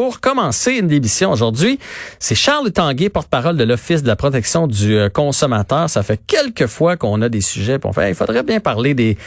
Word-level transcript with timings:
pour 0.00 0.22
commencer 0.22 0.78
une 0.78 0.90
émission 0.90 1.30
aujourd'hui, 1.30 1.78
c'est 2.18 2.34
Charles 2.34 2.72
Tanguay, 2.72 3.10
porte-parole 3.10 3.58
de 3.58 3.64
l'Office 3.64 4.02
de 4.02 4.06
la 4.06 4.16
protection 4.16 4.66
du 4.66 4.96
euh, 4.96 5.10
consommateur. 5.10 5.90
Ça 5.90 6.02
fait 6.02 6.18
quelques 6.26 6.68
fois 6.68 6.96
qu'on 6.96 7.20
a 7.20 7.28
des 7.28 7.42
sujets, 7.42 7.78
puis 7.78 7.86
on 7.86 7.92
fait, 7.92 8.08
il 8.08 8.14
faudrait 8.14 8.42
bien 8.42 8.60
parler 8.60 8.94
des 8.94 9.18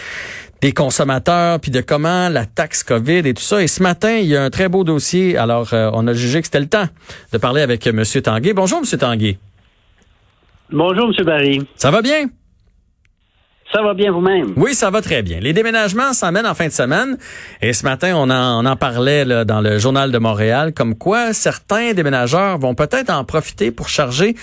des 0.62 0.72
consommateurs, 0.72 1.60
puis 1.60 1.70
de 1.70 1.82
comment 1.82 2.28
la 2.28 2.48
taxe 2.48 2.82
COVID 2.82 3.20
et 3.20 3.36
tout 3.36 3.44
ça. 3.44 3.62
Et 3.62 3.68
ce 3.68 3.84
matin, 3.84 4.16
il 4.16 4.26
y 4.26 4.36
a 4.36 4.44
un 4.44 4.50
très 4.50 4.68
beau 4.68 4.84
dossier. 4.84 5.38
Alors, 5.38 5.76
euh, 5.76 5.92
on 5.94 6.08
a 6.08 6.14
jugé 6.14 6.40
que 6.40 6.48
c'était 6.48 6.60
le 6.60 6.70
temps 6.70 6.88
de 7.32 7.38
parler 7.38 7.62
avec 7.62 7.86
M. 7.86 8.04
Tanguay. 8.04 8.54
Bonjour, 8.54 8.80
M. 8.80 8.98
Tanguay. 8.98 9.38
Bonjour, 10.72 11.12
M. 11.16 11.24
Barry. 11.24 11.68
Ça 11.76 11.92
va 11.92 12.02
bien? 12.02 12.30
Ça 13.74 13.82
va 13.82 13.94
bien 13.96 14.12
vous-même? 14.12 14.54
Oui, 14.56 14.76
ça 14.76 14.92
va 14.92 15.02
très 15.02 15.24
bien. 15.24 15.40
Les 15.40 15.52
déménagements 15.52 16.14
s'emmènent 16.14 16.46
en 16.46 16.54
fin 16.54 16.68
de 16.68 16.72
semaine. 16.72 17.18
Et 17.62 17.74
ce 17.74 17.84
matin, 17.84 18.14
on 18.16 18.30
en, 18.30 18.64
on 18.64 18.70
en 18.70 18.76
parlait 18.76 19.26
dans 19.46 19.62
le 19.62 19.80
journal 19.80 20.12
de 20.12 20.18
Montréal, 20.20 20.74
comme 20.74 20.96
quoi 20.96 21.34
certains 21.34 21.94
déménageurs 21.94 22.60
vont 22.60 22.76
peut-être 22.76 23.10
en 23.10 23.24
profiter 23.24 23.72
pour 23.72 23.90
charger 23.90 24.36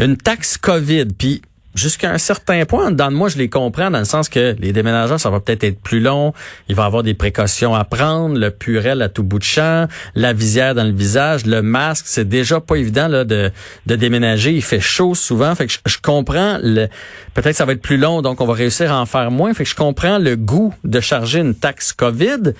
une 0.00 0.16
taxe 0.16 0.58
COVID. 0.58 1.06
Puis 1.16 1.42
jusqu'à 1.74 2.10
un 2.10 2.18
certain 2.18 2.64
point, 2.64 2.90
dans 2.90 3.10
moi, 3.10 3.28
je 3.28 3.38
les 3.38 3.48
comprends 3.48 3.90
dans 3.90 3.98
le 3.98 4.04
sens 4.04 4.28
que 4.28 4.54
les 4.58 4.72
déménageurs, 4.72 5.20
ça 5.20 5.30
va 5.30 5.40
peut-être 5.40 5.64
être 5.64 5.80
plus 5.80 6.00
long. 6.00 6.32
Il 6.68 6.74
va 6.74 6.84
avoir 6.84 7.02
des 7.02 7.14
précautions 7.14 7.74
à 7.74 7.84
prendre, 7.84 8.38
le 8.38 8.50
purel 8.50 9.02
à 9.02 9.08
tout 9.08 9.22
bout 9.22 9.38
de 9.38 9.44
champ, 9.44 9.86
la 10.14 10.32
visière 10.32 10.74
dans 10.74 10.84
le 10.84 10.92
visage, 10.92 11.46
le 11.46 11.62
masque. 11.62 12.04
C'est 12.08 12.28
déjà 12.28 12.60
pas 12.60 12.76
évident 12.76 13.08
là, 13.08 13.24
de, 13.24 13.50
de 13.86 13.96
déménager. 13.96 14.52
Il 14.52 14.62
fait 14.62 14.80
chaud 14.80 15.14
souvent. 15.14 15.54
Fait 15.54 15.66
que 15.66 15.72
je, 15.86 15.98
comprends 15.98 16.58
le, 16.62 16.88
peut-être 17.34 17.56
ça 17.56 17.64
va 17.64 17.72
être 17.72 17.82
plus 17.82 17.98
long, 17.98 18.22
donc 18.22 18.40
on 18.40 18.46
va 18.46 18.54
réussir 18.54 18.92
à 18.92 19.00
en 19.00 19.06
faire 19.06 19.30
moins. 19.30 19.54
Fait 19.54 19.64
que 19.64 19.70
je 19.70 19.76
comprends 19.76 20.18
le 20.18 20.36
goût 20.36 20.74
de 20.84 21.00
charger 21.00 21.40
une 21.40 21.54
taxe 21.54 21.92
COVID, 21.92 22.54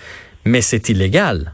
mais 0.45 0.63
c'est 0.63 0.89
illégal. 0.89 1.53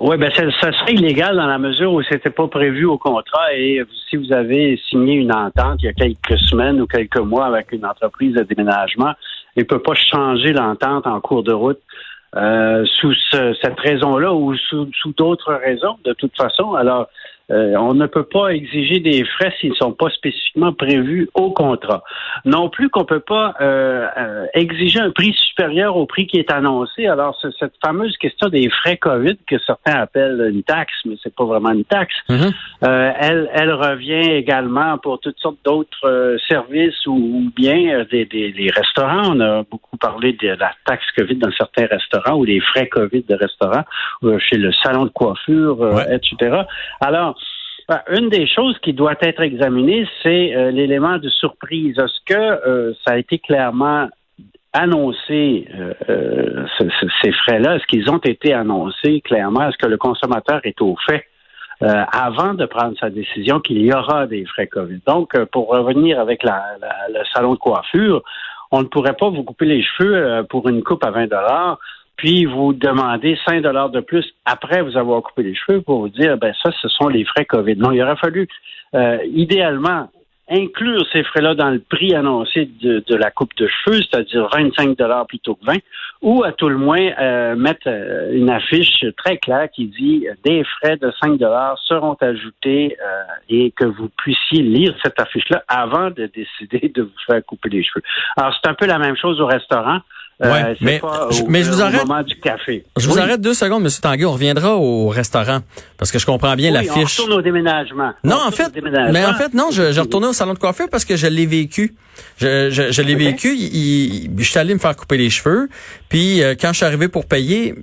Oui, 0.00 0.16
ben 0.16 0.30
ça, 0.32 0.72
serait 0.72 0.94
illégal 0.94 1.36
dans 1.36 1.48
la 1.48 1.58
mesure 1.58 1.92
où 1.92 2.02
c'était 2.04 2.30
pas 2.30 2.46
prévu 2.46 2.84
au 2.84 2.98
contrat 2.98 3.52
et 3.52 3.82
si 4.08 4.16
vous 4.16 4.32
avez 4.32 4.80
signé 4.88 5.14
une 5.14 5.32
entente 5.32 5.80
il 5.80 5.86
y 5.86 5.88
a 5.88 5.92
quelques 5.92 6.38
semaines 6.48 6.80
ou 6.80 6.86
quelques 6.86 7.18
mois 7.18 7.46
avec 7.46 7.72
une 7.72 7.84
entreprise 7.84 8.32
de 8.34 8.44
déménagement, 8.44 9.12
il 9.56 9.66
peut 9.66 9.82
pas 9.82 9.94
changer 9.94 10.52
l'entente 10.52 11.04
en 11.08 11.20
cours 11.20 11.42
de 11.42 11.52
route 11.52 11.80
euh, 12.36 12.84
sous 13.00 13.12
cette 13.32 13.80
raison-là 13.80 14.32
ou 14.32 14.54
sous, 14.54 14.88
sous 15.00 15.12
d'autres 15.14 15.54
raisons 15.54 15.98
de 16.04 16.12
toute 16.12 16.36
façon. 16.36 16.74
Alors, 16.74 17.08
euh, 17.50 17.74
on 17.76 17.94
ne 17.94 18.06
peut 18.06 18.24
pas 18.24 18.48
exiger 18.48 19.00
des 19.00 19.24
frais 19.24 19.52
s'ils 19.58 19.70
ne 19.70 19.74
sont 19.74 19.92
pas 19.92 20.10
spécifiquement 20.10 20.72
prévus 20.72 21.30
au 21.34 21.50
contrat. 21.50 22.02
Non 22.44 22.68
plus 22.68 22.90
qu'on 22.90 23.00
ne 23.00 23.06
peut 23.06 23.20
pas 23.20 23.54
euh, 23.60 24.06
euh, 24.18 24.46
exiger 24.52 25.00
un 25.00 25.10
prix 25.10 25.32
supérieur 25.32 25.96
au 25.96 26.04
prix 26.04 26.26
qui 26.26 26.38
est 26.38 26.52
annoncé. 26.52 27.06
Alors, 27.06 27.38
cette 27.58 27.72
fameuse 27.82 28.16
question 28.18 28.48
des 28.48 28.68
frais 28.68 28.98
COVID 28.98 29.36
que 29.46 29.58
certains 29.60 29.94
appellent 29.94 30.50
une 30.52 30.62
taxe, 30.62 30.92
mais 31.06 31.14
c'est 31.22 31.34
pas 31.34 31.44
vraiment 31.44 31.70
une 31.70 31.84
taxe, 31.84 32.14
mm-hmm. 32.28 32.52
elle, 33.18 33.50
elle 33.54 33.72
revient 33.72 34.30
également 34.32 34.98
pour 34.98 35.18
toutes 35.20 35.38
sortes 35.38 35.58
d'autres 35.64 36.36
services 36.46 37.06
ou, 37.06 37.50
bien 37.56 38.04
des, 38.10 38.26
des, 38.26 38.70
restaurants. 38.74 39.34
On 39.34 39.40
a 39.40 39.62
beaucoup 39.62 39.96
parlé 39.96 40.34
de 40.34 40.48
la 40.48 40.72
taxe 40.84 41.04
COVID 41.16 41.36
dans 41.36 41.50
certains 41.52 41.86
restaurants 41.86 42.36
ou 42.36 42.46
des 42.46 42.60
frais 42.60 42.88
COVID 42.88 43.24
de 43.28 43.34
restaurants, 43.34 43.84
chez 44.38 44.56
le 44.56 44.72
salon 44.72 45.04
de 45.04 45.10
coiffure, 45.10 46.02
etc. 46.10 46.62
Alors, 47.00 47.37
ben, 47.88 48.02
une 48.10 48.28
des 48.28 48.46
choses 48.46 48.78
qui 48.80 48.92
doit 48.92 49.14
être 49.22 49.40
examinée, 49.40 50.06
c'est 50.22 50.54
euh, 50.54 50.70
l'élément 50.70 51.16
de 51.16 51.30
surprise. 51.30 51.98
Est-ce 51.98 52.20
que 52.26 52.34
euh, 52.38 52.92
ça 53.06 53.14
a 53.14 53.16
été 53.16 53.38
clairement 53.38 54.08
annoncé, 54.74 55.66
euh, 56.10 56.66
ces 57.22 57.32
frais-là? 57.32 57.76
Est-ce 57.76 57.86
qu'ils 57.86 58.10
ont 58.10 58.18
été 58.18 58.52
annoncés 58.52 59.22
clairement? 59.22 59.66
Est-ce 59.66 59.78
que 59.78 59.86
le 59.86 59.96
consommateur 59.96 60.60
est 60.64 60.80
au 60.82 60.96
fait? 61.08 61.24
avant 61.80 62.54
de 62.54 62.66
prendre 62.66 62.98
sa 62.98 63.08
décision 63.08 63.60
qu'il 63.60 63.80
y 63.80 63.92
aura 63.92 64.26
des 64.26 64.44
frais 64.46 64.66
COVID? 64.66 64.98
Donc, 65.06 65.38
pour 65.52 65.68
revenir 65.68 66.18
avec 66.18 66.42
la, 66.42 66.60
le 67.08 67.20
salon 67.32 67.54
de 67.54 67.58
coiffure, 67.60 68.20
on 68.72 68.80
ne 68.82 68.88
pourrait 68.88 69.14
pas 69.14 69.28
vous 69.28 69.44
couper 69.44 69.66
les 69.66 69.84
cheveux 69.84 70.44
pour 70.50 70.68
une 70.68 70.82
coupe 70.82 71.04
à 71.04 71.12
20 71.12 71.28
dollars 71.28 71.78
puis 72.18 72.44
vous 72.46 72.72
demandez 72.72 73.38
5 73.46 73.62
dollars 73.62 73.90
de 73.90 74.00
plus 74.00 74.26
après 74.44 74.82
vous 74.82 74.96
avoir 74.96 75.22
coupé 75.22 75.44
les 75.44 75.54
cheveux 75.54 75.80
pour 75.80 76.00
vous 76.00 76.08
dire, 76.08 76.36
ben 76.36 76.52
ça, 76.62 76.70
ce 76.82 76.88
sont 76.88 77.06
les 77.08 77.24
frais 77.24 77.44
COVID. 77.44 77.76
Non, 77.76 77.92
il 77.92 78.02
aurait 78.02 78.16
fallu, 78.16 78.48
euh, 78.94 79.18
idéalement, 79.32 80.10
inclure 80.50 81.06
ces 81.12 81.22
frais-là 81.22 81.54
dans 81.54 81.70
le 81.70 81.78
prix 81.78 82.14
annoncé 82.14 82.68
de, 82.82 83.14
la 83.14 83.30
coupe 83.30 83.54
de 83.56 83.68
cheveux, 83.68 84.00
c'est-à-dire 84.00 84.48
25 84.52 84.96
dollars 84.96 85.28
plutôt 85.28 85.54
que 85.54 85.64
20, 85.66 85.76
ou 86.22 86.42
à 86.42 86.50
tout 86.50 86.68
le 86.68 86.76
moins 86.76 87.06
euh, 87.20 87.54
mettre 87.54 87.86
euh, 87.86 88.32
une 88.32 88.50
affiche 88.50 89.04
très 89.16 89.36
claire 89.36 89.68
qui 89.70 89.86
dit 89.86 90.26
des 90.44 90.64
frais 90.64 90.96
de 90.96 91.12
5 91.22 91.38
dollars 91.38 91.78
seront 91.84 92.16
ajoutés 92.20 92.96
et 93.48 93.70
que 93.76 93.84
vous 93.84 94.08
puissiez 94.08 94.62
lire 94.62 94.92
cette 95.04 95.20
affiche-là 95.20 95.62
avant 95.68 96.10
de 96.10 96.26
décider 96.26 96.90
de 96.92 97.02
vous 97.02 97.20
faire 97.28 97.44
couper 97.44 97.68
les 97.68 97.84
cheveux. 97.84 98.02
Alors 98.36 98.52
c'est 98.60 98.68
un 98.68 98.74
peu 98.74 98.86
la 98.86 98.98
même 98.98 99.16
chose 99.16 99.40
au 99.40 99.46
restaurant. 99.46 100.00
Euh, 100.40 100.52
ouais, 100.52 100.76
mais, 100.80 101.00
mais 101.48 101.64
je 101.64 101.70
vous 101.70 101.82
arrête. 101.82 102.02
Je 102.96 103.08
vous 103.08 103.18
arrête 103.18 103.40
deux 103.40 103.54
secondes, 103.54 103.84
M. 103.84 103.90
Tanguy. 104.00 104.24
On 104.24 104.32
reviendra 104.32 104.76
au 104.76 105.08
restaurant 105.08 105.60
parce 105.96 106.12
que 106.12 106.20
je 106.20 106.26
comprends 106.26 106.54
bien 106.54 106.70
la 106.70 106.82
fiche. 106.82 106.94
On 106.94 107.22
retourne 107.22 107.32
au 107.32 107.42
déménagement. 107.42 108.12
Non, 108.22 108.38
en 108.46 108.52
fait, 108.52 108.72
mais 109.12 109.24
en 109.24 109.34
fait, 109.34 109.52
non, 109.54 109.70
je, 109.72 109.92
je 109.92 110.00
retournais 110.00 110.28
au 110.28 110.32
salon 110.32 110.54
de 110.54 110.58
coiffure 110.58 110.88
parce 110.88 111.04
que 111.04 111.16
je 111.16 111.26
l'ai 111.26 111.46
vécu. 111.46 111.96
Je, 112.36 112.70
je, 112.70 112.92
je 112.92 113.02
l'ai 113.02 113.16
vécu. 113.16 113.56
Il, 113.56 114.30
je 114.38 114.48
suis 114.48 114.58
allé 114.58 114.74
me 114.74 114.78
faire 114.78 114.94
couper 114.94 115.18
les 115.18 115.30
cheveux. 115.30 115.68
Puis 116.08 116.42
euh, 116.42 116.54
quand 116.58 116.68
je 116.68 116.76
suis 116.78 116.86
arrivé 116.86 117.08
pour 117.08 117.26
payer, 117.26 117.74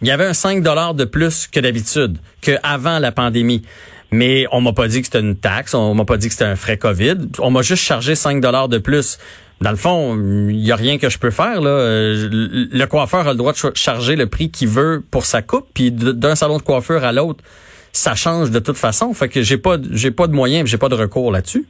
il 0.00 0.08
y 0.08 0.10
avait 0.10 0.26
un 0.26 0.34
5 0.34 0.62
dollars 0.62 0.94
de 0.94 1.04
plus 1.04 1.46
que 1.46 1.60
d'habitude, 1.60 2.18
que 2.40 2.52
avant 2.62 2.98
la 3.00 3.12
pandémie. 3.12 3.62
Mais 4.10 4.46
on 4.52 4.62
m'a 4.62 4.72
pas 4.72 4.88
dit 4.88 5.00
que 5.00 5.06
c'était 5.06 5.20
une 5.20 5.36
taxe, 5.36 5.74
on 5.74 5.92
m'a 5.94 6.06
pas 6.06 6.16
dit 6.16 6.28
que 6.28 6.32
c'était 6.32 6.46
un 6.46 6.56
frais 6.56 6.78
COVID. 6.78 7.16
On 7.40 7.50
m'a 7.50 7.60
juste 7.60 7.82
chargé 7.82 8.14
5 8.14 8.40
dollars 8.40 8.68
de 8.70 8.78
plus 8.78 9.18
dans 9.60 9.70
le 9.70 9.76
fond, 9.76 10.16
il 10.48 10.64
y 10.64 10.70
a 10.70 10.76
rien 10.76 10.98
que 10.98 11.08
je 11.08 11.18
peux 11.18 11.30
faire. 11.30 11.60
Euh, 11.62 12.28
le 12.30 12.84
coiffeur 12.86 13.26
a 13.26 13.32
le 13.32 13.38
droit 13.38 13.52
de 13.52 13.58
charger 13.74 14.14
le 14.14 14.26
prix 14.26 14.50
qu'il 14.50 14.68
veut 14.68 15.02
pour 15.10 15.24
sa 15.24 15.42
coupe, 15.42 15.66
puis 15.74 15.90
d'un 15.90 16.34
salon 16.36 16.58
de 16.58 16.62
coiffure 16.62 17.04
à 17.04 17.12
l'autre, 17.12 17.42
ça 17.92 18.14
change 18.14 18.50
de 18.50 18.60
toute 18.60 18.76
façon. 18.76 19.12
Fait 19.14 19.28
que 19.28 19.42
j'ai 19.42 19.58
pas, 19.58 19.76
pas 20.16 20.26
de 20.28 20.32
moyens, 20.32 20.68
j'ai 20.68 20.78
pas 20.78 20.88
de 20.88 20.94
recours 20.94 21.32
là-dessus. 21.32 21.66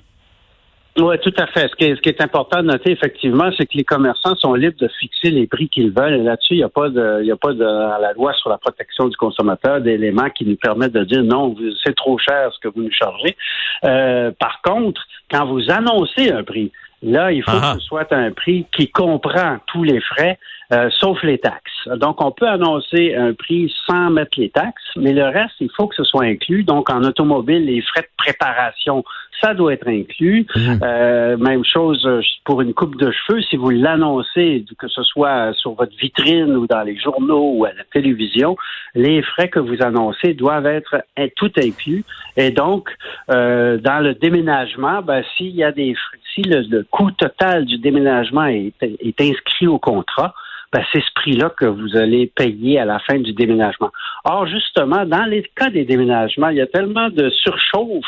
Oui, 0.98 1.16
tout 1.22 1.32
à 1.38 1.46
fait. 1.46 1.68
Ce 1.68 1.76
qui, 1.76 2.08
est, 2.08 2.20
important 2.20 2.60
de 2.60 2.66
noter, 2.66 2.90
effectivement, 2.90 3.50
c'est 3.56 3.66
que 3.66 3.76
les 3.76 3.84
commerçants 3.84 4.34
sont 4.34 4.54
libres 4.54 4.76
de 4.80 4.88
fixer 4.98 5.30
les 5.30 5.46
prix 5.46 5.68
qu'ils 5.68 5.92
veulent. 5.92 6.24
Là-dessus, 6.24 6.54
il 6.54 6.58
n'y 6.58 6.64
a 6.64 6.68
pas 6.68 6.88
de, 6.88 7.20
il 7.22 7.26
y 7.26 7.30
a 7.30 7.36
pas 7.36 7.52
la 7.52 8.12
loi 8.14 8.32
sur 8.34 8.50
la 8.50 8.58
protection 8.58 9.06
du 9.06 9.16
consommateur 9.16 9.80
d'éléments 9.80 10.28
qui 10.30 10.44
nous 10.44 10.56
permettent 10.56 10.94
de 10.94 11.04
dire 11.04 11.22
non, 11.22 11.54
c'est 11.84 11.94
trop 11.94 12.18
cher 12.18 12.50
ce 12.52 12.58
que 12.58 12.74
vous 12.74 12.82
nous 12.82 12.90
chargez. 12.90 13.36
Euh, 13.84 14.32
par 14.40 14.60
contre, 14.62 15.00
quand 15.30 15.46
vous 15.46 15.70
annoncez 15.70 16.32
un 16.32 16.42
prix, 16.42 16.72
Là, 17.02 17.30
il 17.30 17.42
faut 17.42 17.52
que 17.52 17.80
ce 17.80 17.86
soit 17.86 18.12
un 18.12 18.32
prix 18.32 18.66
qui 18.76 18.90
comprend 18.90 19.58
tous 19.68 19.84
les 19.84 20.00
frais, 20.00 20.38
euh, 20.72 20.90
sauf 20.98 21.22
les 21.22 21.38
taxes. 21.38 21.88
Donc, 21.96 22.20
on 22.20 22.32
peut 22.32 22.48
annoncer 22.48 23.14
un 23.14 23.34
prix 23.34 23.72
sans 23.86 24.10
mettre 24.10 24.38
les 24.38 24.50
taxes, 24.50 24.82
mais 24.96 25.12
le 25.12 25.24
reste, 25.24 25.54
il 25.60 25.70
faut 25.76 25.86
que 25.86 25.94
ce 25.94 26.04
soit 26.04 26.24
inclus. 26.24 26.64
Donc, 26.64 26.90
en 26.90 27.04
automobile, 27.04 27.64
les 27.64 27.80
frais 27.82 28.02
de 28.02 28.08
préparation, 28.16 29.04
ça 29.40 29.54
doit 29.54 29.74
être 29.74 29.86
inclus. 29.86 30.44
Mhm. 30.56 30.80
Euh, 30.82 31.36
même 31.36 31.64
chose 31.64 32.04
euh, 32.04 32.20
pour 32.44 32.60
une 32.62 32.74
coupe 32.74 32.96
de 32.96 33.12
cheveux, 33.12 33.42
si 33.42 33.56
vous 33.56 33.70
l'annoncez, 33.70 34.64
que 34.76 34.88
ce 34.88 35.04
soit 35.04 35.52
sur 35.54 35.74
votre 35.74 35.96
vitrine 35.96 36.56
ou 36.56 36.66
dans 36.66 36.82
les 36.82 36.98
journaux 36.98 37.52
ou 37.54 37.64
à 37.64 37.72
la 37.72 37.84
télévision, 37.92 38.56
les 38.96 39.22
frais 39.22 39.48
que 39.48 39.60
vous 39.60 39.80
annoncez 39.82 40.34
doivent 40.34 40.66
être 40.66 41.02
tout 41.36 41.52
inclus. 41.56 42.04
Et 42.36 42.50
donc, 42.50 42.90
dans 43.28 44.02
le 44.02 44.14
déménagement, 44.14 45.02
ben, 45.02 45.22
s'il 45.36 45.54
y 45.54 45.62
a 45.62 45.70
des 45.70 45.94
frais 45.94 46.18
si 46.34 46.42
le, 46.42 46.82
coût 46.90 47.10
total 47.10 47.64
du 47.64 47.78
déménagement 47.78 48.46
est, 48.46 49.20
inscrit 49.20 49.66
au 49.66 49.78
contrat, 49.78 50.34
ben, 50.72 50.82
c'est 50.92 51.00
ce 51.00 51.12
prix-là 51.14 51.50
que 51.50 51.64
vous 51.64 51.96
allez 51.96 52.26
payer 52.26 52.78
à 52.78 52.84
la 52.84 52.98
fin 52.98 53.18
du 53.18 53.32
déménagement. 53.32 53.90
Or, 54.24 54.46
justement, 54.46 55.06
dans 55.06 55.24
les 55.24 55.42
cas 55.56 55.70
des 55.70 55.84
déménagements, 55.84 56.48
il 56.48 56.58
y 56.58 56.60
a 56.60 56.66
tellement 56.66 57.08
de 57.08 57.30
surchauffe, 57.30 58.04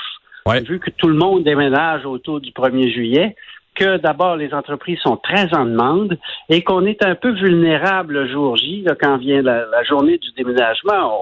vu 0.67 0.79
que 0.79 0.91
tout 0.91 1.09
le 1.09 1.15
monde 1.15 1.45
déménage 1.45 2.05
autour 2.05 2.41
du 2.41 2.51
1er 2.51 2.93
juillet, 2.93 3.37
que 3.75 3.97
d'abord 3.97 4.37
les 4.37 4.53
entreprises 4.53 4.99
sont 4.99 5.17
très 5.17 5.55
en 5.55 5.65
demande 5.65 6.19
et 6.49 6.63
qu'on 6.63 6.85
est 6.85 7.05
un 7.05 7.15
peu 7.15 7.31
vulnérable 7.31 8.15
le 8.15 8.29
jour 8.29 8.57
J, 8.57 8.85
quand 9.01 9.17
vient 9.17 9.43
la, 9.43 9.83
journée 9.85 10.19
du 10.19 10.31
déménagement. 10.33 11.19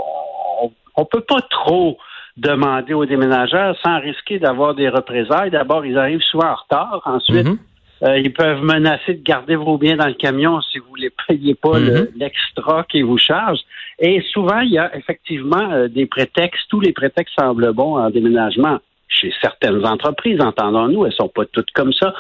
On 0.97 1.03
ne 1.03 1.07
peut 1.07 1.21
pas 1.21 1.41
trop 1.51 1.99
demander 2.39 2.95
aux 2.95 3.05
déménageurs 3.05 3.77
sans 3.85 4.01
risquer 4.01 4.39
d'avoir 4.39 4.75
des 4.75 4.89
représailles. 4.89 5.51
D'abord, 5.51 5.85
ils 5.85 5.99
arrivent 5.99 6.23
souvent 6.23 6.51
en 6.51 6.55
retard. 6.55 7.03
Ensuite, 7.05 7.47
mhm. 7.47 7.59
euh, 8.05 8.19
ils 8.19 8.33
peuvent 8.33 8.63
menacer 8.63 9.15
de 9.15 9.23
garder 9.23 9.57
vos 9.57 9.77
biens 9.77 9.97
dans 9.97 10.07
le 10.07 10.15
camion 10.15 10.61
si 10.61 10.79
vous 10.79 10.97
ne 10.97 11.09
payez 11.27 11.55
pas 11.55 11.79
mhm. 11.79 12.09
l'extra 12.17 12.85
qu'ils 12.85 13.05
vous 13.05 13.19
chargent. 13.19 13.65
Et 13.99 14.23
souvent, 14.33 14.61
il 14.61 14.71
y 14.71 14.79
a 14.79 14.97
effectivement 14.97 15.71
euh, 15.73 15.89
des 15.89 16.07
prétextes. 16.07 16.63
Tous 16.69 16.81
les 16.81 16.93
prétextes 16.93 17.35
semblent 17.39 17.73
bons 17.73 17.99
en 17.99 18.11
déménagement. 18.11 18.79
Chez 19.09 19.33
certaines 19.41 19.85
entreprises, 19.85 20.41
entendons-nous, 20.41 21.07
elles 21.07 21.13
sont 21.13 21.29
pas 21.29 21.45
toutes 21.47 21.71
comme 21.73 21.93
ça, 21.93 22.15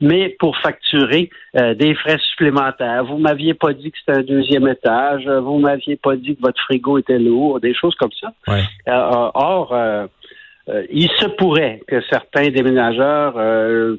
mais 0.00 0.28
pour 0.38 0.56
facturer 0.58 1.30
euh, 1.56 1.74
des 1.74 1.94
frais 1.94 2.18
supplémentaires. 2.30 3.04
Vous 3.04 3.18
m'aviez 3.18 3.54
pas 3.54 3.72
dit 3.72 3.90
que 3.90 3.98
c'était 3.98 4.18
un 4.18 4.22
deuxième 4.22 4.68
étage, 4.68 5.26
vous 5.26 5.58
m'aviez 5.58 5.96
pas 5.96 6.16
dit 6.16 6.36
que 6.36 6.42
votre 6.42 6.60
frigo 6.62 6.98
était 6.98 7.18
lourd, 7.18 7.60
des 7.60 7.74
choses 7.74 7.94
comme 7.96 8.12
ça. 8.20 8.32
Ouais. 8.46 8.62
Euh, 8.88 9.30
or, 9.34 9.74
il 10.90 11.10
se 11.10 11.26
pourrait 11.26 11.82
que 11.86 12.00
certains 12.08 12.48
déménageurs 12.48 13.34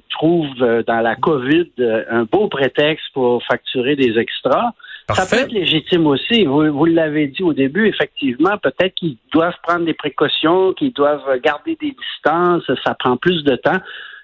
trouvent 0.09 0.83
dans 0.87 0.99
la 0.99 1.15
COVID 1.15 1.71
un 2.09 2.23
beau 2.23 2.47
prétexte 2.47 3.05
pour 3.13 3.43
facturer 3.43 3.95
des 3.95 4.17
extras. 4.17 4.71
Ça 5.13 5.25
peut 5.25 5.43
être 5.43 5.51
légitime 5.51 6.07
aussi. 6.07 6.45
Vous, 6.45 6.71
vous 6.71 6.85
l'avez 6.85 7.27
dit 7.27 7.43
au 7.43 7.53
début, 7.53 7.87
effectivement, 7.87 8.57
peut-être 8.57 8.95
qu'ils 8.95 9.17
doivent 9.31 9.57
prendre 9.61 9.85
des 9.85 9.93
précautions, 9.93 10.73
qu'ils 10.73 10.93
doivent 10.93 11.39
garder 11.43 11.77
des 11.79 11.91
distances, 11.91 12.63
ça 12.83 12.95
prend 12.95 13.15
plus 13.17 13.43
de 13.43 13.55
temps. 13.55 13.79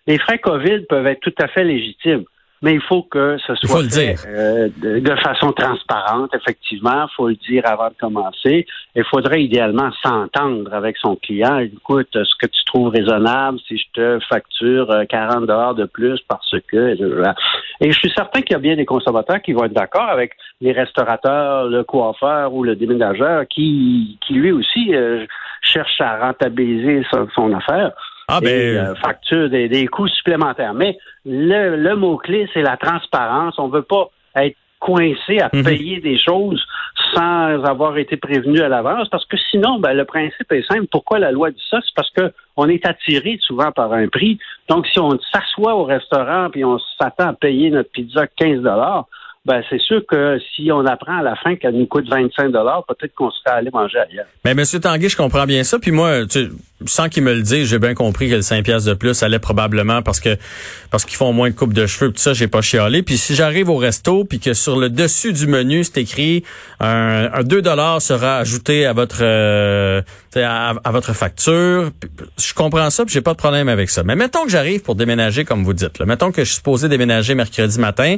Les 0.08 0.18
frais 0.18 0.40
COVID 0.40 0.86
peuvent 0.90 1.06
être 1.06 1.20
tout 1.20 1.36
à 1.40 1.48
fait 1.48 1.64
légitimes 1.64 2.26
mais 2.62 2.76
il 2.76 2.82
faut 2.82 3.04
que 3.04 3.38
ce 3.46 3.56
soit 3.56 3.90
fait, 3.90 4.16
euh, 4.28 4.70
de, 4.78 5.16
façon 5.16 5.52
transparente, 5.52 6.32
effectivement. 6.36 7.08
Il 7.10 7.16
faut 7.16 7.28
le 7.28 7.36
dire 7.36 7.64
avant 7.66 7.88
de 7.88 7.96
commencer. 8.00 8.68
Il 8.96 9.04
faudrait 9.06 9.44
idéalement 9.44 9.90
s'entendre 10.04 10.72
avec 10.72 10.98
son 10.98 11.16
client. 11.16 11.58
Écoute, 11.58 12.10
ce 12.14 12.36
que 12.40 12.46
tu 12.46 12.64
trouves 12.66 12.90
raisonnable 12.90 13.58
si 13.68 13.78
je 13.78 13.86
te 13.94 14.20
facture 14.30 14.88
40 15.10 15.38
euh, 15.44 15.46
dollars 15.48 15.76
de 15.76 15.86
plus 15.86 16.20
parce 16.28 16.56
que... 16.68 16.96
Et 17.80 17.92
je 17.92 17.98
suis 17.98 18.12
certain 18.12 18.42
qu'il 18.42 18.52
y 18.52 18.56
a 18.56 18.60
bien 18.60 18.76
des 18.76 18.86
consommateurs 18.86 19.42
qui 19.42 19.54
vont 19.54 19.64
être 19.64 19.74
d'accord 19.74 20.10
avec 20.10 20.34
les 20.62 20.72
restaurateurs, 20.72 21.68
le 21.68 21.84
coiffeur 21.84 22.54
ou 22.54 22.64
le 22.64 22.76
déménageur 22.76 23.48
qui, 23.48 24.20
qui 24.26 24.34
lui 24.34 24.52
aussi 24.52 24.94
euh, 24.94 25.26
cherche 25.62 26.00
à 26.00 26.18
rentabiliser 26.18 27.04
son 27.34 27.54
affaire. 27.54 27.92
Ah, 28.32 28.40
ben... 28.42 28.78
Euh, 28.78 28.96
facture 28.96 29.50
des, 29.50 29.88
coûts 29.88 30.08
supplémentaires. 30.08 30.74
Mais 30.74 30.98
le, 31.26 31.94
mot-clé, 31.96 32.48
c'est 32.54 32.62
la 32.62 32.78
transparence. 32.78 33.56
On 33.58 33.68
ne 33.68 33.74
veut 33.74 33.82
pas 33.84 34.10
être 34.38 34.56
coincé 34.80 35.40
à 35.40 35.50
mhm. 35.54 35.64
payer 35.64 36.00
des 36.00 36.18
choses 36.18 36.64
sans 37.14 37.64
avoir 37.66 37.98
été 37.98 38.18
prévenu 38.18 38.62
à 38.62 38.70
l'avance, 38.70 39.10
parce 39.10 39.26
que 39.26 39.38
sinon, 39.50 39.80
ben, 39.80 39.94
le 39.94 40.06
principe 40.06 40.52
est 40.52 40.66
simple. 40.68 40.88
Pourquoi 40.90 41.20
la 41.20 41.32
loi 41.32 41.52
dit 41.52 41.64
ça? 41.70 41.80
C'est 41.84 41.94
parce 41.96 42.10
que 42.12 42.32
on 42.56 42.70
est 42.70 42.86
attiré 42.86 43.38
souvent 43.42 43.72
par 43.72 43.92
un 43.94 44.08
prix. 44.08 44.40
Donc, 44.70 44.88
si 44.88 45.00
on 45.00 45.18
s'assoit 45.32 45.76
au 45.76 45.84
restaurant 45.84 46.50
puis 46.50 46.64
on 46.64 46.80
s'attend 47.00 47.30
à 47.30 47.34
payer 47.34 47.70
notre 47.70 47.92
pizza 47.92 48.28
15 48.28 48.62
dollars, 48.62 49.08
ben 49.46 49.64
c'est 49.70 49.82
sûr 49.82 50.06
que 50.08 50.40
si 50.54 50.72
on 50.72 50.86
apprend 50.86 51.20
à 51.20 51.24
la 51.24 51.36
fin 51.36 51.56
qu'elle 51.56 51.76
nous 51.76 51.88
coûte 51.88 52.08
25 52.08 52.52
dollars, 52.52 52.86
peut-être 52.86 53.14
qu'on 53.16 53.32
serait 53.32 53.58
allé 53.58 53.72
manger 53.72 54.00
ailleurs. 54.00 54.28
Mais 54.46 54.54
Monsieur 54.54 54.80
Tanguy, 54.80 55.10
je 55.10 55.18
comprends 55.18 55.46
bien 55.46 55.64
ça. 55.64 55.80
Puis 55.80 55.92
moi, 55.92 56.26
tu, 56.28 56.50
sans 56.86 57.10
qu'il 57.10 57.24
me 57.24 57.34
le 57.34 57.42
dise, 57.42 57.68
j'ai 57.68 57.80
bien 57.80 57.94
compris 57.94 58.30
que 58.30 58.36
le 58.36 58.42
5 58.42 58.64
pièces 58.64 58.86
de 58.86 58.94
plus 58.94 59.24
allait 59.24 59.40
probablement 59.40 60.02
parce 60.02 60.20
que 60.20 60.38
parce 60.90 61.06
qu'ils 61.06 61.18
font 61.18 61.34
moins 61.34 61.50
de 61.50 61.56
coupe 61.56 61.74
de 61.74 61.86
cheveux. 61.88 62.12
Tout 62.12 62.22
ça, 62.22 62.34
j'ai 62.34 62.48
pas 62.48 62.62
chialé. 62.62 63.02
Puis 63.02 63.18
si 63.18 63.36
j'arrive 63.36 63.70
au 63.70 63.78
resto, 63.78 64.26
puis 64.26 64.40
que 64.40 64.54
sur 64.54 64.78
le 64.78 64.90
dessus 64.90 65.34
du 65.34 65.48
menu, 65.48 65.84
c'est 65.84 66.00
écrit 66.00 66.44
un, 66.80 67.44
2 67.44 67.62
dollars 67.62 68.02
sera 68.02 68.38
ajouté 68.38 68.86
à 68.86 68.94
votre 68.94 69.20
euh, 69.22 70.02
à, 70.36 70.92
votre 70.92 71.14
facture. 71.14 71.92
Je 72.38 72.54
comprends 72.54 72.90
ça, 72.90 73.06
puis 73.06 73.14
j'ai 73.14 73.22
pas 73.22 73.34
de 73.34 73.38
problème 73.38 73.70
avec 73.70 73.90
ça. 73.90 74.04
Mais 74.04 74.16
mettons 74.16 74.44
que 74.46 74.50
j'arrive 74.50 74.82
pour 74.82 74.96
déménager, 74.96 75.46
comme 75.46 75.64
vous 75.64 75.74
dites. 75.74 76.00
Là. 76.00 76.06
Mettons 76.06 76.32
que 76.32 76.44
je 76.44 76.48
suis 76.48 76.58
supposé 76.58 76.90
déménager 76.90 77.36
mercredi 77.36 77.80
matin. 77.80 78.18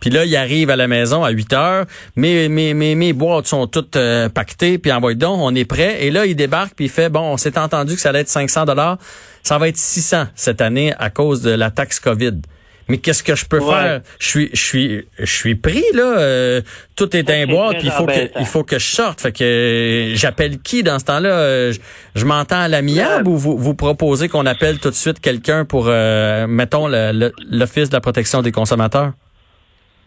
Puis 0.00 0.10
là, 0.10 0.24
il 0.24 0.36
arrive 0.36 0.70
à 0.70 0.76
la 0.76 0.88
maison 0.88 1.24
à 1.24 1.30
8 1.30 1.52
heures. 1.54 1.86
Mes, 2.16 2.48
mes, 2.48 2.74
mes, 2.74 2.94
mes 2.94 3.12
boîtes 3.12 3.46
sont 3.46 3.66
toutes 3.66 3.96
euh, 3.96 4.28
pactées. 4.28 4.78
Puis 4.78 4.92
envoie 4.92 5.14
donc, 5.14 5.40
on 5.40 5.54
est 5.54 5.64
prêt. 5.64 6.04
Et 6.04 6.10
là, 6.10 6.26
il 6.26 6.36
débarque 6.36 6.74
puis 6.74 6.86
il 6.86 6.90
fait, 6.90 7.08
bon, 7.08 7.20
on 7.20 7.36
s'est 7.36 7.58
entendu 7.58 7.95
que 7.96 8.00
ça 8.02 8.10
allait 8.10 8.20
être 8.20 8.28
500 8.28 8.64
dollars. 8.64 8.98
Ça 9.42 9.58
va 9.58 9.68
être 9.68 9.76
600 9.76 10.26
cette 10.34 10.60
année 10.60 10.92
à 10.98 11.10
cause 11.10 11.42
de 11.42 11.50
la 11.50 11.70
taxe 11.70 12.00
COVID. 12.00 12.40
Mais 12.88 12.98
qu'est-ce 12.98 13.24
que 13.24 13.34
je 13.34 13.46
peux 13.46 13.60
faire? 13.60 14.00
Je 14.20 14.28
suis, 14.28 14.50
je 14.52 14.60
suis, 14.60 15.04
je 15.18 15.24
suis 15.24 15.56
pris 15.56 15.82
là. 15.92 16.18
Euh, 16.18 16.60
tout 16.94 17.16
est 17.16 17.28
un 17.30 17.46
boîte, 17.46 17.78
puis 17.78 17.86
il 17.88 17.90
faut 17.90 18.06
que, 18.06 18.38
il 18.38 18.46
faut 18.46 18.62
que 18.62 18.78
je 18.78 18.86
sorte. 18.86 19.20
Fait 19.20 19.32
que 19.32 19.42
euh, 19.42 20.14
j'appelle 20.14 20.60
qui 20.60 20.84
dans 20.84 21.00
ce 21.00 21.04
temps-là? 21.06 21.72
Je, 21.72 22.24
m'entends 22.24 22.60
à 22.60 22.68
l'amiable 22.68 23.26
ou 23.28 23.36
vous, 23.36 23.58
vous 23.58 23.74
proposez 23.74 24.28
qu'on 24.28 24.46
appelle 24.46 24.78
tout 24.78 24.90
de 24.90 24.94
suite 24.94 25.18
quelqu'un 25.18 25.64
pour, 25.64 25.86
mettons, 25.86 26.86
l'office 26.88 27.88
de 27.88 27.94
la 27.94 28.00
protection 28.00 28.42
des 28.42 28.52
consommateurs? 28.52 29.12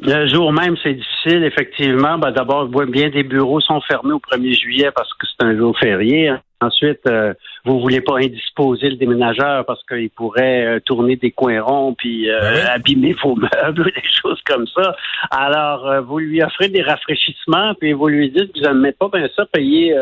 Le 0.01 0.27
jour 0.27 0.53
même, 0.53 0.75
c'est 0.81 0.93
difficile, 0.93 1.43
effectivement. 1.43 2.17
Ben, 2.17 2.31
D'abord, 2.31 2.67
bien 2.67 3.09
des 3.09 3.23
bureaux 3.23 3.59
sont 3.59 3.81
fermés 3.81 4.13
au 4.13 4.19
1er 4.19 4.57
juillet 4.57 4.91
parce 4.95 5.09
que 5.13 5.27
c'est 5.27 5.45
un 5.45 5.57
jour 5.57 5.77
férié. 5.77 6.31
Ensuite, 6.61 6.99
euh, 7.07 7.33
vous 7.63 7.79
voulez 7.79 8.01
pas 8.01 8.17
indisposer 8.17 8.89
le 8.89 8.97
déménageur 8.97 9.65
parce 9.65 9.81
qu'il 9.85 10.09
pourrait 10.09 10.65
euh, 10.65 10.79
tourner 10.81 11.15
des 11.15 11.31
coins 11.31 11.61
ronds 11.61 11.93
puis 11.93 12.29
euh, 12.29 12.39
ben 12.41 12.67
abîmer 12.67 13.15
vos 13.23 13.35
meubles, 13.63 13.85
des 13.85 14.09
choses 14.21 14.41
comme 14.45 14.67
ça. 14.67 14.93
Alors, 15.31 15.87
euh, 15.87 16.01
vous 16.01 16.19
lui 16.19 16.43
offrez 16.43 16.67
des 16.67 16.81
rafraîchissements 16.81 17.75
puis 17.79 17.93
vous 17.93 18.09
lui 18.09 18.29
dites 18.29 18.51
que 18.51 18.59
vous 18.59 18.65
n'aimez 18.65 18.91
pas 18.91 19.07
bien 19.07 19.29
ça 19.37 19.45
payer 19.45 19.95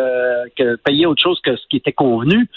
que 0.56 0.76
payer 0.78 1.06
autre 1.06 1.22
chose 1.22 1.40
que 1.42 1.56
ce 1.56 1.68
qui 1.70 1.78
était 1.78 1.94
convenu. 1.94 2.48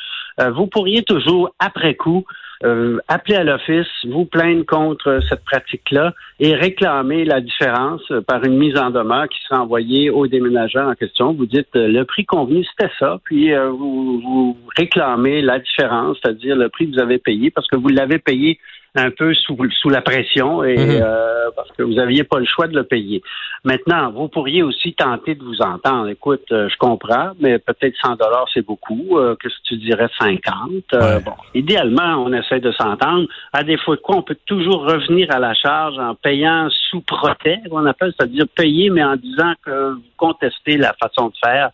vous 0.54 0.66
pourriez 0.66 1.02
toujours 1.02 1.54
après 1.58 1.94
coup 1.94 2.24
euh, 2.62 2.98
appeler 3.08 3.36
à 3.36 3.44
l'office, 3.44 3.86
vous 4.04 4.26
plaindre 4.26 4.66
contre 4.66 5.20
cette 5.28 5.44
pratique-là 5.44 6.12
et 6.38 6.54
réclamer 6.54 7.24
la 7.24 7.40
différence 7.40 8.02
par 8.26 8.44
une 8.44 8.58
mise 8.58 8.76
en 8.76 8.90
demeure 8.90 9.28
qui 9.28 9.38
sera 9.48 9.62
envoyée 9.62 10.10
au 10.10 10.26
déménageur 10.26 10.86
en 10.88 10.94
question. 10.94 11.32
Vous 11.32 11.46
dites 11.46 11.74
euh, 11.74 11.88
le 11.88 12.04
prix 12.04 12.26
convenu, 12.26 12.62
c'était 12.64 12.92
ça, 12.98 13.18
puis 13.24 13.54
euh, 13.54 13.70
vous, 13.70 14.20
vous 14.20 14.56
réclamez 14.76 15.40
la 15.40 15.58
différence, 15.58 16.18
c'est-à-dire 16.22 16.54
le 16.54 16.68
prix 16.68 16.90
que 16.90 16.96
vous 16.96 17.02
avez 17.02 17.18
payé 17.18 17.50
parce 17.50 17.66
que 17.66 17.76
vous 17.76 17.88
l'avez 17.88 18.18
payé 18.18 18.58
un 18.94 19.10
peu 19.10 19.34
sous, 19.34 19.56
sous 19.80 19.88
la 19.88 20.02
pression 20.02 20.64
et 20.64 20.76
mhm. 20.76 21.00
euh, 21.02 21.50
parce 21.54 21.70
que 21.72 21.82
vous 21.82 21.94
n'aviez 21.94 22.24
pas 22.24 22.38
le 22.38 22.46
choix 22.46 22.66
de 22.66 22.74
le 22.74 22.84
payer. 22.84 23.22
Maintenant, 23.64 24.10
vous 24.10 24.28
pourriez 24.28 24.62
aussi 24.62 24.94
tenter 24.94 25.34
de 25.34 25.44
vous 25.44 25.60
entendre. 25.60 26.08
Écoute, 26.08 26.44
euh, 26.50 26.68
je 26.68 26.76
comprends, 26.76 27.32
mais 27.40 27.58
peut-être 27.58 27.94
100 28.02 28.16
dollars 28.16 28.46
c'est 28.52 28.64
beaucoup. 28.66 29.18
Euh, 29.18 29.36
Qu'est-ce 29.40 29.54
que 29.56 29.74
tu 29.74 29.76
dirais 29.76 30.08
50 30.18 31.22
Bon, 31.24 31.32
idéalement, 31.54 32.24
on 32.24 32.32
essaie 32.32 32.60
de 32.60 32.72
s'entendre. 32.72 33.28
À 33.52 33.62
défaut 33.62 33.94
de 33.94 34.00
quoi, 34.00 34.16
on 34.16 34.22
peut 34.22 34.38
toujours 34.46 34.84
revenir 34.84 35.30
à 35.30 35.38
la 35.38 35.54
charge 35.54 35.98
en 35.98 36.14
payant 36.14 36.68
sous 36.90 37.00
protège, 37.00 37.60
on 37.70 37.86
appelle, 37.86 38.12
c'est-à-dire 38.18 38.46
payer, 38.54 38.90
mais 38.90 39.04
en 39.04 39.16
disant 39.16 39.52
que 39.64 39.92
vous 39.92 40.02
contestez 40.16 40.76
la 40.76 40.94
façon 40.94 41.28
de 41.28 41.34
faire 41.44 41.70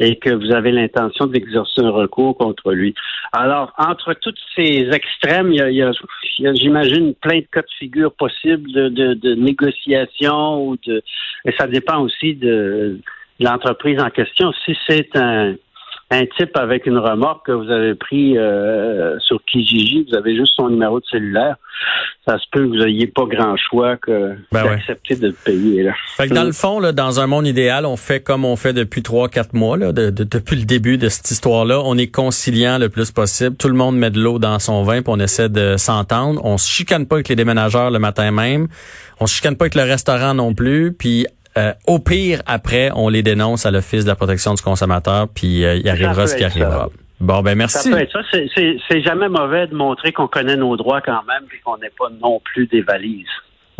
et 0.00 0.16
que 0.16 0.30
vous 0.30 0.50
avez 0.52 0.72
l'intention 0.72 1.26
d'exercer 1.26 1.82
un 1.82 1.90
recours 1.90 2.36
contre 2.36 2.72
lui. 2.72 2.94
Alors, 3.32 3.72
entre 3.78 4.14
tous 4.14 4.34
ces 4.56 4.88
extrêmes, 4.92 5.52
il 5.52 5.74
y 5.74 5.82
a, 5.82 5.92
j'imagine, 6.54 7.14
plein 7.14 7.40
de 7.40 7.46
cas 7.52 7.60
de 7.60 7.74
figure 7.78 8.12
possibles 8.14 8.72
de, 8.72 8.88
de, 8.88 9.14
de 9.14 9.34
négociation 9.34 10.66
ou 10.66 10.76
de 10.86 11.02
et 11.44 11.52
ça 11.52 11.66
dépend 11.66 12.00
aussi 12.00 12.34
de 12.34 12.98
l'entreprise 13.38 14.00
en 14.00 14.10
question. 14.10 14.52
Si 14.64 14.76
c'est 14.88 15.16
un 15.16 15.54
un 16.12 16.26
type 16.36 16.56
avec 16.56 16.86
une 16.86 16.98
remorque 16.98 17.46
que 17.46 17.52
vous 17.52 17.70
avez 17.70 17.94
pris 17.94 18.36
euh, 18.36 19.18
sur 19.20 19.40
Kijiji, 19.44 20.06
vous 20.08 20.16
avez 20.16 20.34
juste 20.34 20.54
son 20.56 20.68
numéro 20.68 20.98
de 20.98 21.04
cellulaire, 21.06 21.56
ça 22.26 22.36
se 22.38 22.44
peut 22.50 22.64
que 22.64 22.68
vous 22.68 22.84
n'ayez 22.84 23.06
pas 23.06 23.24
grand 23.26 23.56
choix 23.56 23.96
que 23.96 24.34
ben 24.50 24.64
d'accepter 24.64 25.14
de 25.14 25.28
le 25.28 25.32
payer. 25.32 25.84
Là. 25.84 25.92
Fait 26.16 26.28
que 26.28 26.34
dans 26.34 26.44
le 26.44 26.52
fond, 26.52 26.80
là, 26.80 26.90
dans 26.90 27.20
un 27.20 27.28
monde 27.28 27.46
idéal, 27.46 27.86
on 27.86 27.96
fait 27.96 28.20
comme 28.20 28.44
on 28.44 28.56
fait 28.56 28.72
depuis 28.72 29.02
trois, 29.02 29.28
quatre 29.28 29.54
mois, 29.54 29.76
là, 29.76 29.92
depuis 29.92 30.56
le 30.56 30.64
début 30.64 30.98
de 30.98 31.08
cette 31.08 31.30
histoire-là. 31.30 31.80
On 31.84 31.96
est 31.96 32.08
conciliant 32.10 32.78
le 32.78 32.88
plus 32.88 33.12
possible. 33.12 33.56
Tout 33.56 33.68
le 33.68 33.74
monde 33.74 33.96
met 33.96 34.10
de 34.10 34.20
l'eau 34.20 34.40
dans 34.40 34.58
son 34.58 34.82
vin, 34.82 35.02
puis 35.02 35.12
on 35.14 35.20
essaie 35.20 35.48
de 35.48 35.76
s'entendre. 35.76 36.40
On 36.44 36.58
se 36.58 36.68
chicane 36.68 37.06
pas 37.06 37.16
avec 37.16 37.28
les 37.28 37.36
déménageurs 37.36 37.90
le 37.90 38.00
matin 38.00 38.32
même. 38.32 38.66
On 39.20 39.26
se 39.26 39.34
chicane 39.34 39.56
pas 39.56 39.64
avec 39.64 39.76
le 39.76 39.82
restaurant 39.82 40.34
non 40.34 40.54
plus. 40.54 40.92
Puis 40.92 41.26
euh, 41.58 41.72
au 41.86 41.98
pire, 41.98 42.42
après, 42.46 42.90
on 42.94 43.08
les 43.08 43.22
dénonce 43.22 43.66
à 43.66 43.70
l'Office 43.70 44.04
de 44.04 44.08
la 44.08 44.16
protection 44.16 44.54
du 44.54 44.62
consommateur, 44.62 45.28
puis 45.28 45.64
euh, 45.64 45.76
il 45.76 45.88
arrivera 45.88 46.26
ce 46.26 46.36
qui 46.36 46.44
arrivera. 46.44 46.88
Bon, 47.20 47.42
ben 47.42 47.54
merci. 47.54 47.90
Ça 47.90 47.96
peut 47.96 48.02
être 48.02 48.12
ça. 48.12 48.20
C'est 48.88 49.02
jamais 49.02 49.28
mauvais 49.28 49.66
de 49.66 49.74
montrer 49.74 50.12
qu'on 50.12 50.28
connaît 50.28 50.56
nos 50.56 50.76
droits 50.76 51.02
quand 51.02 51.22
même, 51.28 51.44
puis 51.48 51.60
qu'on 51.60 51.76
n'est 51.76 51.92
pas 51.98 52.08
non 52.22 52.40
plus 52.40 52.66
des 52.66 52.80
valises. 52.80 53.26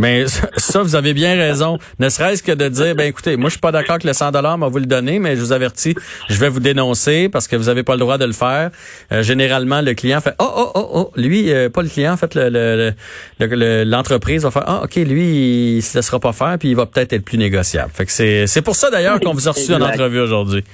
Mais 0.01 0.25
ça, 0.57 0.83
vous 0.83 0.97
avez 0.97 1.15
bien 1.15 1.37
raison. 1.37 1.79
Ne 1.99 2.09
serait-ce 2.09 2.43
que 2.43 2.53
de 2.53 2.69
dire, 2.69 2.95
ben 2.95 3.07
écoutez, 3.07 3.37
moi 3.37 3.49
je 3.49 3.53
suis 3.53 3.61
pas 3.61 3.73
d'accord 3.73 3.99
que 3.99 4.07
le 4.07 4.13
100 4.13 4.33
dollars 4.33 4.59
m'a 4.59 4.69
vous 4.69 4.79
le 4.79 4.87
donner, 4.87 5.19
mais 5.19 5.37
je 5.37 5.41
vous 5.41 5.53
avertis, 5.53 5.95
je 6.29 6.39
vais 6.39 6.49
vous 6.49 6.61
dénoncer 6.61 7.29
parce 7.29 7.47
que 7.47 7.57
vous 7.57 7.69
avez 7.69 7.83
pas 7.83 7.95
le 7.95 8.01
droit 8.01 8.19
de 8.19 8.25
le 8.25 8.33
faire. 8.33 8.71
Euh, 9.13 9.23
généralement, 9.23 9.83
le 9.83 9.95
client 9.95 10.21
fait, 10.21 10.35
oh 10.39 10.51
oh 10.57 10.73
oh 10.75 10.91
oh, 10.95 11.13
lui, 11.17 11.53
euh, 11.53 11.69
pas 11.69 11.83
le 11.83 11.89
client, 11.89 12.15
en 12.15 12.17
fait, 12.17 12.35
l'entreprise 12.35 14.43
le, 14.43 14.49
le, 14.49 14.49
va 14.49 14.51
faire, 14.51 14.65
ah 14.67 14.83
ok, 14.85 14.97
lui, 14.97 15.77
il 15.77 15.83
se 15.83 15.99
laissera 15.99 16.19
pas 16.19 16.33
faire, 16.33 16.57
puis 16.59 16.71
il 16.71 16.77
va 16.77 16.87
peut-être 16.87 17.13
être 17.13 17.25
plus 17.25 17.39
négociable. 17.39 17.91
Fait 17.93 18.07
que 18.07 18.13
c'est 18.13 18.47
c'est 18.47 18.63
pour 18.63 18.77
ça 18.77 18.91
d'ailleurs 18.91 19.21
qu'on 19.21 19.35
vous 19.35 19.49
a 19.49 19.53
reçu 19.53 19.75
en 19.75 19.81
entrevue 19.81 20.21
aujourd'hui. 20.21 20.65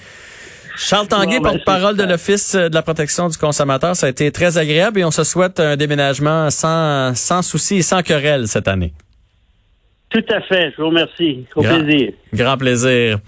Charles 0.77 1.09
Tanguay, 1.09 1.41
ben, 1.41 1.53
porte-parole 1.53 1.97
de 1.97 2.05
l'Office 2.05 2.55
de 2.55 2.75
la 2.75 2.83
protection 2.83 3.29
du 3.29 3.39
consommateur, 3.39 3.97
ça 3.97 4.07
a 4.07 4.11
été 4.11 4.31
très 4.31 4.59
agréable 4.59 5.01
et 5.01 5.05
on 5.05 5.11
se 5.11 5.25
souhaite 5.25 5.59
un 5.59 5.77
déménagement 5.77 6.51
sans, 6.51 7.15
sans 7.15 7.41
souci 7.41 7.77
et 7.77 7.83
sans 7.83 8.03
querelle 8.03 8.47
cette 8.47 8.69
année. 8.69 8.93
Tout 10.17 10.33
à 10.33 10.41
fait. 10.41 10.73
Je 10.75 10.81
vous 10.81 10.89
remercie. 10.89 11.45
Au 11.55 11.61
plaisir. 11.63 12.13
Grand 12.33 12.57
plaisir. 12.57 13.19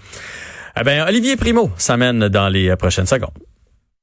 Eh 0.79 0.83
bien, 0.83 1.05
Olivier 1.07 1.35
Primo 1.35 1.69
s'amène 1.77 2.29
dans 2.29 2.49
les 2.49 2.75
prochaines 2.77 3.05
secondes. 3.05 3.29